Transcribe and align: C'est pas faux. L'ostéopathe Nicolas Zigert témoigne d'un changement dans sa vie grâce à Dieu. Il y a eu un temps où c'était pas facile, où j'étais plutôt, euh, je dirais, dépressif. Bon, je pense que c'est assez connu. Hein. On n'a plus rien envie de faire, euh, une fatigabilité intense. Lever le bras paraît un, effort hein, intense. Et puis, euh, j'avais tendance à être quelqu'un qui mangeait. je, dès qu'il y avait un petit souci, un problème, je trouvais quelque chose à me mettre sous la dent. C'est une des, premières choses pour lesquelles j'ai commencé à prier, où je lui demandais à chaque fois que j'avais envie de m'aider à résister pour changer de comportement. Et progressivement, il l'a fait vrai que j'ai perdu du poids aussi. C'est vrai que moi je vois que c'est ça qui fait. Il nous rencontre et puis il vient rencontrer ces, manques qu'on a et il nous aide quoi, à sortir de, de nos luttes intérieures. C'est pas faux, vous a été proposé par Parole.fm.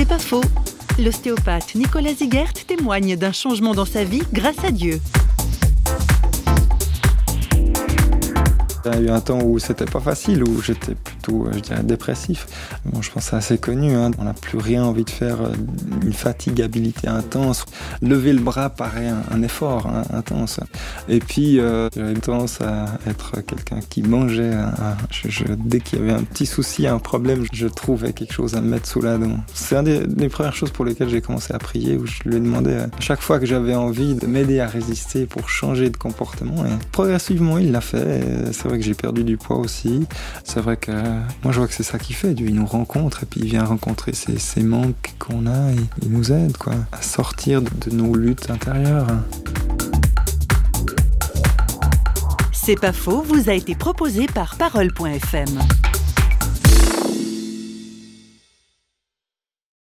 C'est 0.00 0.08
pas 0.08 0.18
faux. 0.18 0.40
L'ostéopathe 0.98 1.74
Nicolas 1.74 2.14
Zigert 2.14 2.54
témoigne 2.54 3.16
d'un 3.16 3.32
changement 3.32 3.74
dans 3.74 3.84
sa 3.84 4.02
vie 4.02 4.22
grâce 4.32 4.64
à 4.64 4.70
Dieu. 4.70 4.98
Il 8.86 8.92
y 8.92 8.94
a 8.94 8.98
eu 8.98 9.10
un 9.10 9.20
temps 9.20 9.40
où 9.42 9.58
c'était 9.58 9.84
pas 9.84 10.00
facile, 10.00 10.42
où 10.42 10.62
j'étais 10.62 10.94
plutôt, 11.20 11.46
euh, 11.46 11.52
je 11.54 11.60
dirais, 11.60 11.82
dépressif. 11.82 12.46
Bon, 12.84 13.02
je 13.02 13.10
pense 13.10 13.24
que 13.24 13.30
c'est 13.30 13.36
assez 13.36 13.58
connu. 13.58 13.94
Hein. 13.94 14.10
On 14.18 14.24
n'a 14.24 14.34
plus 14.34 14.58
rien 14.58 14.84
envie 14.84 15.04
de 15.04 15.10
faire, 15.10 15.42
euh, 15.42 15.52
une 16.02 16.12
fatigabilité 16.12 17.08
intense. 17.08 17.64
Lever 18.02 18.32
le 18.32 18.40
bras 18.40 18.70
paraît 18.70 19.08
un, 19.08 19.42
effort 19.42 19.86
hein, 19.86 20.02
intense. 20.12 20.60
Et 21.08 21.18
puis, 21.18 21.60
euh, 21.60 21.88
j'avais 21.94 22.14
tendance 22.14 22.60
à 22.60 22.98
être 23.06 23.40
quelqu'un 23.42 23.80
qui 23.88 24.02
mangeait. 24.02 24.52
je, 25.10 25.44
dès 25.56 25.80
qu'il 25.80 25.98
y 25.98 26.02
avait 26.02 26.12
un 26.12 26.22
petit 26.22 26.46
souci, 26.46 26.86
un 26.86 26.98
problème, 26.98 27.44
je 27.52 27.66
trouvais 27.66 28.12
quelque 28.12 28.32
chose 28.32 28.54
à 28.54 28.60
me 28.60 28.68
mettre 28.68 28.88
sous 28.88 29.00
la 29.00 29.18
dent. 29.18 29.38
C'est 29.54 29.76
une 29.76 30.06
des, 30.06 30.28
premières 30.28 30.54
choses 30.54 30.70
pour 30.70 30.84
lesquelles 30.84 31.08
j'ai 31.08 31.20
commencé 31.20 31.52
à 31.52 31.58
prier, 31.58 31.96
où 31.96 32.06
je 32.06 32.20
lui 32.24 32.40
demandais 32.40 32.76
à 32.76 32.88
chaque 33.00 33.20
fois 33.20 33.38
que 33.40 33.46
j'avais 33.46 33.74
envie 33.74 34.14
de 34.14 34.26
m'aider 34.26 34.60
à 34.60 34.66
résister 34.66 35.26
pour 35.26 35.48
changer 35.48 35.90
de 35.90 35.96
comportement. 35.96 36.64
Et 36.64 36.70
progressivement, 36.92 37.58
il 37.58 37.72
l'a 37.72 37.80
fait 37.80 38.20
vrai 38.70 38.78
que 38.78 38.84
j'ai 38.84 38.94
perdu 38.94 39.24
du 39.24 39.36
poids 39.36 39.58
aussi. 39.58 40.06
C'est 40.44 40.60
vrai 40.60 40.76
que 40.76 40.92
moi 41.42 41.52
je 41.52 41.58
vois 41.58 41.68
que 41.68 41.74
c'est 41.74 41.82
ça 41.82 41.98
qui 41.98 42.12
fait. 42.12 42.32
Il 42.32 42.54
nous 42.54 42.66
rencontre 42.66 43.22
et 43.22 43.26
puis 43.26 43.40
il 43.40 43.46
vient 43.46 43.64
rencontrer 43.64 44.12
ces, 44.12 44.62
manques 44.62 45.14
qu'on 45.18 45.46
a 45.46 45.72
et 45.72 45.76
il 46.02 46.10
nous 46.10 46.32
aide 46.32 46.56
quoi, 46.56 46.74
à 46.92 47.02
sortir 47.02 47.62
de, 47.62 47.70
de 47.88 47.94
nos 47.94 48.14
luttes 48.14 48.50
intérieures. 48.50 49.06
C'est 52.52 52.78
pas 52.78 52.92
faux, 52.92 53.22
vous 53.22 53.48
a 53.48 53.54
été 53.54 53.74
proposé 53.74 54.26
par 54.26 54.56
Parole.fm. 54.56 55.58